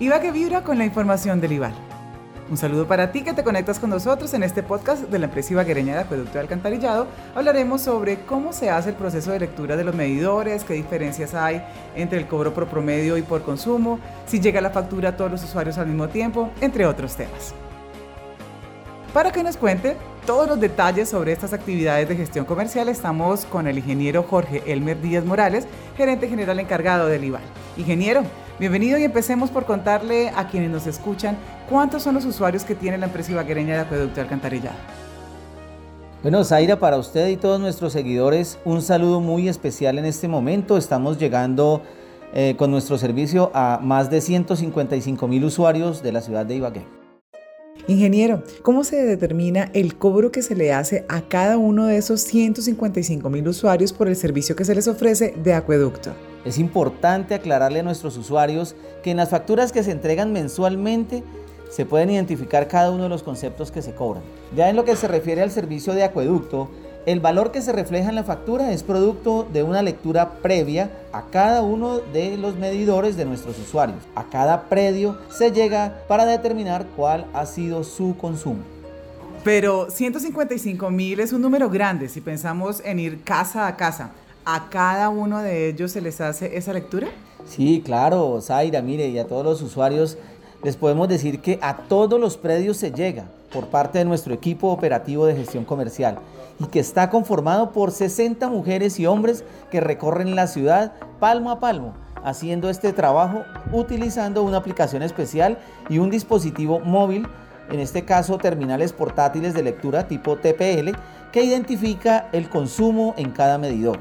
IVA 0.00 0.18
que 0.18 0.32
vibra 0.32 0.64
con 0.64 0.78
la 0.78 0.86
información 0.86 1.42
del 1.42 1.52
IVAL. 1.52 1.74
Un 2.50 2.56
saludo 2.56 2.88
para 2.88 3.12
ti 3.12 3.22
que 3.22 3.34
te 3.34 3.44
conectas 3.44 3.78
con 3.78 3.90
nosotros 3.90 4.32
en 4.32 4.42
este 4.42 4.62
podcast 4.62 5.02
de 5.02 5.18
la 5.18 5.26
empresa 5.26 5.52
ibaguereña 5.52 5.92
de 5.92 6.00
Acueducto 6.00 6.32
de 6.32 6.40
Alcantarillado. 6.40 7.06
Hablaremos 7.34 7.82
sobre 7.82 8.20
cómo 8.20 8.54
se 8.54 8.70
hace 8.70 8.88
el 8.88 8.94
proceso 8.94 9.30
de 9.30 9.40
lectura 9.40 9.76
de 9.76 9.84
los 9.84 9.94
medidores, 9.94 10.64
qué 10.64 10.72
diferencias 10.72 11.34
hay 11.34 11.62
entre 11.94 12.18
el 12.18 12.26
cobro 12.26 12.54
por 12.54 12.66
promedio 12.66 13.18
y 13.18 13.22
por 13.22 13.42
consumo, 13.42 14.00
si 14.24 14.40
llega 14.40 14.62
la 14.62 14.70
factura 14.70 15.10
a 15.10 15.16
todos 15.18 15.30
los 15.32 15.44
usuarios 15.44 15.76
al 15.76 15.88
mismo 15.88 16.08
tiempo, 16.08 16.48
entre 16.62 16.86
otros 16.86 17.14
temas. 17.14 17.52
Para 19.12 19.30
que 19.30 19.42
nos 19.42 19.58
cuente 19.58 19.98
todos 20.30 20.46
los 20.46 20.60
detalles 20.60 21.08
sobre 21.08 21.32
estas 21.32 21.52
actividades 21.52 22.08
de 22.08 22.14
gestión 22.14 22.44
comercial, 22.44 22.88
estamos 22.88 23.44
con 23.46 23.66
el 23.66 23.78
ingeniero 23.78 24.22
Jorge 24.22 24.62
Elmer 24.64 25.02
Díaz 25.02 25.24
Morales, 25.24 25.66
gerente 25.96 26.28
general 26.28 26.60
encargado 26.60 27.08
del 27.08 27.24
IVAL. 27.24 27.42
Ingeniero, 27.76 28.22
bienvenido 28.60 28.96
y 28.96 29.02
empecemos 29.02 29.50
por 29.50 29.64
contarle 29.64 30.28
a 30.28 30.46
quienes 30.46 30.70
nos 30.70 30.86
escuchan 30.86 31.36
cuántos 31.68 32.04
son 32.04 32.14
los 32.14 32.24
usuarios 32.26 32.62
que 32.62 32.76
tiene 32.76 32.96
la 32.96 33.06
empresa 33.06 33.32
ibaguereña 33.32 33.74
de 33.74 33.80
acueducto 33.80 34.20
alcantarillado. 34.20 34.76
Bueno, 36.22 36.44
Zaira, 36.44 36.78
para 36.78 36.96
usted 36.96 37.26
y 37.26 37.36
todos 37.36 37.58
nuestros 37.58 37.92
seguidores, 37.92 38.60
un 38.64 38.82
saludo 38.82 39.18
muy 39.18 39.48
especial 39.48 39.98
en 39.98 40.04
este 40.04 40.28
momento. 40.28 40.76
Estamos 40.76 41.18
llegando 41.18 41.82
eh, 42.34 42.54
con 42.56 42.70
nuestro 42.70 42.98
servicio 42.98 43.50
a 43.52 43.80
más 43.82 44.10
de 44.10 44.20
155 44.20 45.26
mil 45.26 45.44
usuarios 45.44 46.04
de 46.04 46.12
la 46.12 46.20
ciudad 46.20 46.46
de 46.46 46.54
Ibagué. 46.54 46.99
Ingeniero, 47.90 48.44
¿cómo 48.62 48.84
se 48.84 49.04
determina 49.04 49.68
el 49.74 49.96
cobro 49.96 50.30
que 50.30 50.42
se 50.42 50.54
le 50.54 50.72
hace 50.72 51.04
a 51.08 51.22
cada 51.22 51.58
uno 51.58 51.86
de 51.86 51.96
esos 51.96 52.20
155 52.20 53.28
mil 53.30 53.48
usuarios 53.48 53.92
por 53.92 54.06
el 54.06 54.14
servicio 54.14 54.54
que 54.54 54.64
se 54.64 54.76
les 54.76 54.86
ofrece 54.86 55.34
de 55.42 55.54
acueducto? 55.54 56.12
Es 56.44 56.58
importante 56.58 57.34
aclararle 57.34 57.80
a 57.80 57.82
nuestros 57.82 58.16
usuarios 58.16 58.76
que 59.02 59.10
en 59.10 59.16
las 59.16 59.30
facturas 59.30 59.72
que 59.72 59.82
se 59.82 59.90
entregan 59.90 60.32
mensualmente 60.32 61.24
se 61.68 61.84
pueden 61.84 62.10
identificar 62.10 62.68
cada 62.68 62.92
uno 62.92 63.02
de 63.02 63.08
los 63.08 63.24
conceptos 63.24 63.72
que 63.72 63.82
se 63.82 63.92
cobran. 63.92 64.22
Ya 64.54 64.70
en 64.70 64.76
lo 64.76 64.84
que 64.84 64.94
se 64.94 65.08
refiere 65.08 65.42
al 65.42 65.50
servicio 65.50 65.92
de 65.92 66.04
acueducto, 66.04 66.70
el 67.06 67.20
valor 67.20 67.50
que 67.50 67.62
se 67.62 67.72
refleja 67.72 68.10
en 68.10 68.14
la 68.14 68.24
factura 68.24 68.72
es 68.72 68.82
producto 68.82 69.48
de 69.50 69.62
una 69.62 69.82
lectura 69.82 70.34
previa 70.42 70.90
a 71.12 71.22
cada 71.30 71.62
uno 71.62 71.98
de 71.98 72.36
los 72.36 72.56
medidores 72.56 73.16
de 73.16 73.24
nuestros 73.24 73.58
usuarios. 73.58 73.98
A 74.14 74.24
cada 74.24 74.68
predio 74.68 75.18
se 75.30 75.50
llega 75.50 76.02
para 76.08 76.26
determinar 76.26 76.86
cuál 76.96 77.26
ha 77.32 77.46
sido 77.46 77.84
su 77.84 78.16
consumo. 78.18 78.60
Pero 79.42 79.90
155 79.90 80.90
mil 80.90 81.20
es 81.20 81.32
un 81.32 81.40
número 81.40 81.70
grande 81.70 82.10
si 82.10 82.20
pensamos 82.20 82.82
en 82.84 82.98
ir 82.98 83.22
casa 83.24 83.66
a 83.66 83.76
casa. 83.76 84.10
¿A 84.44 84.68
cada 84.68 85.08
uno 85.08 85.40
de 85.40 85.68
ellos 85.68 85.92
se 85.92 86.02
les 86.02 86.20
hace 86.20 86.56
esa 86.56 86.74
lectura? 86.74 87.08
Sí, 87.46 87.82
claro, 87.84 88.38
Zaira, 88.42 88.82
mire, 88.82 89.08
y 89.08 89.18
a 89.18 89.26
todos 89.26 89.44
los 89.44 89.62
usuarios 89.62 90.18
les 90.62 90.76
podemos 90.76 91.08
decir 91.08 91.40
que 91.40 91.58
a 91.62 91.76
todos 91.76 92.20
los 92.20 92.36
predios 92.36 92.76
se 92.76 92.92
llega 92.92 93.24
por 93.52 93.66
parte 93.68 93.98
de 93.98 94.04
nuestro 94.04 94.34
equipo 94.34 94.68
operativo 94.68 95.26
de 95.26 95.36
gestión 95.36 95.64
comercial 95.64 96.18
y 96.58 96.66
que 96.66 96.80
está 96.80 97.10
conformado 97.10 97.72
por 97.72 97.90
60 97.90 98.48
mujeres 98.48 99.00
y 99.00 99.06
hombres 99.06 99.44
que 99.70 99.80
recorren 99.80 100.36
la 100.36 100.46
ciudad 100.46 100.92
palmo 101.18 101.50
a 101.50 101.60
palmo, 101.60 101.94
haciendo 102.22 102.68
este 102.68 102.92
trabajo 102.92 103.44
utilizando 103.72 104.42
una 104.42 104.58
aplicación 104.58 105.02
especial 105.02 105.58
y 105.88 105.98
un 105.98 106.10
dispositivo 106.10 106.80
móvil, 106.80 107.26
en 107.70 107.80
este 107.80 108.04
caso 108.04 108.36
terminales 108.36 108.92
portátiles 108.92 109.54
de 109.54 109.62
lectura 109.62 110.06
tipo 110.06 110.36
TPL, 110.36 110.90
que 111.32 111.44
identifica 111.44 112.28
el 112.32 112.50
consumo 112.50 113.14
en 113.16 113.30
cada 113.30 113.56
medidor. 113.56 113.98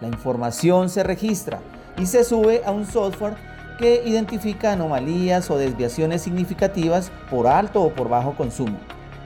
La 0.00 0.08
información 0.08 0.88
se 0.88 1.02
registra 1.02 1.60
y 1.98 2.06
se 2.06 2.24
sube 2.24 2.62
a 2.64 2.72
un 2.72 2.86
software 2.86 3.34
que 3.80 4.02
identifica 4.04 4.72
anomalías 4.72 5.50
o 5.50 5.56
desviaciones 5.56 6.20
significativas 6.20 7.10
por 7.30 7.46
alto 7.46 7.80
o 7.82 7.90
por 7.90 8.10
bajo 8.10 8.34
consumo 8.34 8.78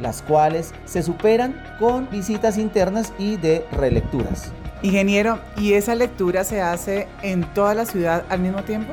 las 0.00 0.22
cuales 0.22 0.72
se 0.84 1.02
superan 1.02 1.60
con 1.78 2.08
visitas 2.10 2.58
internas 2.58 3.12
y 3.18 3.36
de 3.36 3.66
relecturas. 3.72 4.52
Ingeniero, 4.82 5.40
¿y 5.56 5.72
esa 5.72 5.94
lectura 5.94 6.44
se 6.44 6.62
hace 6.62 7.08
en 7.22 7.42
toda 7.52 7.74
la 7.74 7.84
ciudad 7.84 8.24
al 8.28 8.40
mismo 8.40 8.62
tiempo? 8.62 8.92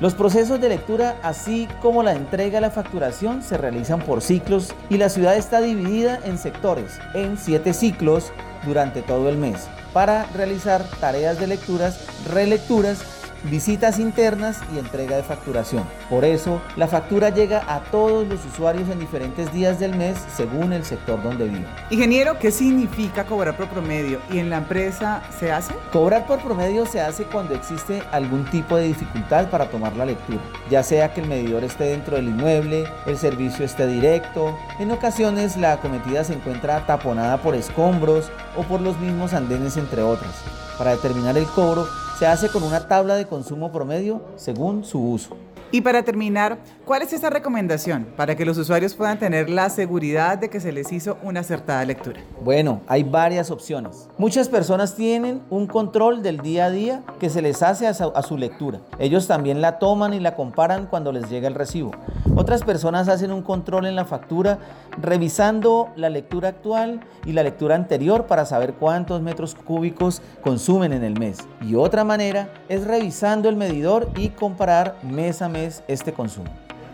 Los 0.00 0.14
procesos 0.14 0.60
de 0.60 0.68
lectura, 0.68 1.16
así 1.22 1.68
como 1.80 2.02
la 2.02 2.12
entrega 2.12 2.58
a 2.58 2.60
la 2.60 2.70
facturación, 2.70 3.42
se 3.42 3.56
realizan 3.56 4.00
por 4.00 4.20
ciclos 4.20 4.74
y 4.90 4.98
la 4.98 5.08
ciudad 5.08 5.36
está 5.36 5.60
dividida 5.60 6.20
en 6.24 6.38
sectores, 6.38 6.98
en 7.14 7.38
siete 7.38 7.72
ciclos 7.72 8.32
durante 8.66 9.00
todo 9.02 9.28
el 9.28 9.38
mes, 9.38 9.68
para 9.94 10.26
realizar 10.34 10.84
tareas 11.00 11.38
de 11.38 11.46
lecturas, 11.46 12.00
relecturas 12.30 13.15
visitas 13.44 13.98
internas 13.98 14.60
y 14.74 14.78
entrega 14.78 15.16
de 15.16 15.22
facturación. 15.22 15.84
Por 16.08 16.24
eso, 16.24 16.60
la 16.76 16.88
factura 16.88 17.30
llega 17.30 17.62
a 17.66 17.80
todos 17.84 18.26
los 18.26 18.44
usuarios 18.44 18.88
en 18.88 18.98
diferentes 18.98 19.52
días 19.52 19.78
del 19.78 19.96
mes 19.96 20.18
según 20.34 20.72
el 20.72 20.84
sector 20.84 21.22
donde 21.22 21.46
viven. 21.46 21.66
Ingeniero, 21.90 22.38
¿qué 22.38 22.50
significa 22.50 23.24
cobrar 23.24 23.56
por 23.56 23.68
promedio? 23.68 24.20
¿Y 24.30 24.38
en 24.38 24.50
la 24.50 24.58
empresa 24.58 25.22
se 25.38 25.52
hace? 25.52 25.74
Cobrar 25.92 26.26
por 26.26 26.40
promedio 26.40 26.86
se 26.86 27.00
hace 27.00 27.24
cuando 27.24 27.54
existe 27.54 28.02
algún 28.12 28.44
tipo 28.46 28.76
de 28.76 28.84
dificultad 28.84 29.48
para 29.50 29.68
tomar 29.70 29.96
la 29.96 30.06
lectura, 30.06 30.40
ya 30.70 30.82
sea 30.82 31.12
que 31.12 31.20
el 31.20 31.28
medidor 31.28 31.64
esté 31.64 31.84
dentro 31.84 32.16
del 32.16 32.28
inmueble, 32.28 32.86
el 33.06 33.16
servicio 33.16 33.64
esté 33.64 33.86
directo, 33.86 34.56
en 34.78 34.90
ocasiones 34.90 35.56
la 35.56 35.72
acometida 35.72 36.24
se 36.24 36.34
encuentra 36.34 36.84
taponada 36.86 37.38
por 37.38 37.54
escombros 37.54 38.30
o 38.56 38.62
por 38.62 38.80
los 38.80 38.98
mismos 38.98 39.32
andenes 39.34 39.76
entre 39.76 40.02
otras. 40.02 40.32
Para 40.78 40.90
determinar 40.90 41.38
el 41.38 41.46
cobro 41.46 41.86
se 42.18 42.26
hace 42.26 42.48
con 42.48 42.62
una 42.62 42.88
tabla 42.88 43.14
de 43.16 43.26
consumo 43.26 43.70
promedio 43.70 44.22
según 44.36 44.84
su 44.84 45.00
uso. 45.00 45.36
Y 45.72 45.80
para 45.80 46.04
terminar, 46.04 46.58
¿cuál 46.84 47.02
es 47.02 47.12
esa 47.12 47.28
recomendación 47.28 48.06
para 48.16 48.36
que 48.36 48.44
los 48.44 48.56
usuarios 48.56 48.94
puedan 48.94 49.18
tener 49.18 49.50
la 49.50 49.68
seguridad 49.68 50.38
de 50.38 50.48
que 50.48 50.60
se 50.60 50.70
les 50.70 50.92
hizo 50.92 51.18
una 51.24 51.40
acertada 51.40 51.84
lectura? 51.84 52.20
Bueno, 52.44 52.82
hay 52.86 53.02
varias 53.02 53.50
opciones. 53.50 54.08
Muchas 54.16 54.48
personas 54.48 54.94
tienen 54.94 55.42
un 55.50 55.66
control 55.66 56.22
del 56.22 56.38
día 56.38 56.66
a 56.66 56.70
día 56.70 57.02
que 57.18 57.30
se 57.30 57.42
les 57.42 57.64
hace 57.64 57.88
a 57.88 57.94
su, 57.94 58.36
lectura. 58.36 58.80
Ellos 58.98 59.26
también 59.26 59.60
la 59.60 59.78
toman 59.78 60.14
y 60.14 60.20
la 60.20 60.36
comparan 60.36 60.86
cuando 60.86 61.10
les 61.10 61.28
llega 61.28 61.48
el 61.48 61.54
recibo. 61.54 61.90
Otras 62.36 62.62
personas 62.62 63.08
hacen 63.08 63.32
un 63.32 63.42
control 63.42 63.86
en 63.86 63.96
la 63.96 64.04
factura 64.04 64.58
revisando 65.00 65.88
la 65.96 66.10
lectura 66.10 66.50
actual 66.50 67.00
y 67.24 67.32
la 67.32 67.42
lectura 67.42 67.74
anterior 67.74 68.26
para 68.26 68.44
saber 68.44 68.74
cuántos 68.74 69.20
metros 69.20 69.54
cúbicos 69.54 70.22
consumen 70.42 70.92
en 70.92 71.02
el 71.02 71.18
mes. 71.18 71.38
Y 71.62 71.74
otra 71.74 72.04
manera 72.04 72.50
es 72.68 72.86
revisando 72.86 73.48
el 73.48 73.56
medidor 73.56 74.10
y 74.16 74.28
comparar 74.28 74.98
mes 75.02 75.42
a 75.42 75.48
mes 75.48 75.55
este 75.56 76.12
consumo. 76.12 76.50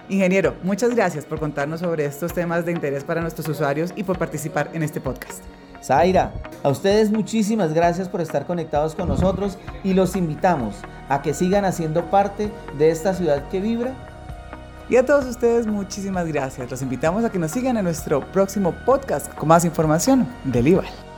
Ingeniero, 0.09 0.55
muchas 0.63 0.95
gracias 0.95 1.25
por 1.25 1.41
contarnos 1.41 1.81
sobre 1.81 2.05
estos 2.05 2.33
temas 2.33 2.65
de 2.67 2.73
interés 2.73 3.05
para 3.05 3.21
nuestros 3.21 3.49
usuarios 3.49 3.93
y 3.97 4.03
por 4.03 4.19
participar 4.19 4.71
en 4.73 4.83
este 4.83 5.01
podcast. 5.01 5.43
Zaira, 5.83 6.33
a 6.63 6.69
ustedes 6.69 7.11
muchísimas 7.11 7.73
gracias 7.73 8.09
por 8.09 8.21
estar 8.21 8.47
conectados 8.47 8.95
con 8.95 9.09
nosotros 9.09 9.59
y 9.83 9.95
los 9.95 10.15
invitamos 10.15 10.77
a 11.09 11.23
que 11.23 11.35
sigan 11.35 11.65
haciendo 11.65 12.11
parte 12.11 12.51
de 12.79 12.91
esta 12.91 13.15
ciudad 13.15 13.49
que 13.49 13.61
vibra. 13.61 13.93
Y 14.89 14.97
a 14.97 15.07
todos 15.07 15.25
ustedes 15.25 15.67
muchísimas 15.67 16.27
gracias. 16.29 16.71
Los 16.71 16.83
invitamos 16.83 17.25
a 17.25 17.31
que 17.31 17.39
nos 17.39 17.51
sigan 17.51 17.77
en 17.77 17.85
nuestro 17.85 18.21
próximo 18.33 18.75
podcast 18.85 19.33
con 19.35 19.49
más 19.49 19.65
información 19.65 20.27
del 20.45 20.69
IVAL. 20.69 21.12